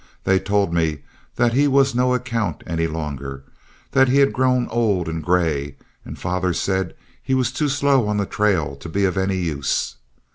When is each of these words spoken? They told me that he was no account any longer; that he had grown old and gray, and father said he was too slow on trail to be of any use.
They 0.23 0.39
told 0.39 0.73
me 0.73 1.03
that 1.35 1.53
he 1.53 1.67
was 1.67 1.93
no 1.93 2.15
account 2.15 2.63
any 2.65 2.87
longer; 2.87 3.43
that 3.91 4.07
he 4.09 4.17
had 4.17 4.33
grown 4.33 4.67
old 4.69 5.07
and 5.07 5.23
gray, 5.23 5.75
and 6.03 6.17
father 6.17 6.53
said 6.53 6.95
he 7.21 7.35
was 7.35 7.51
too 7.51 7.69
slow 7.69 8.07
on 8.07 8.17
trail 8.29 8.75
to 8.77 8.89
be 8.89 9.05
of 9.05 9.15
any 9.15 9.37
use. 9.37 9.97